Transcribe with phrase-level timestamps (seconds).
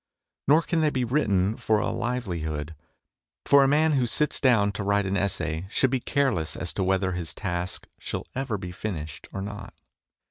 [0.47, 2.73] Nor can they be written for a liveli hood,
[3.45, 6.83] for a man who sits down to write an essay should be careless as to
[6.83, 9.75] whether his task shall ever be finished or not.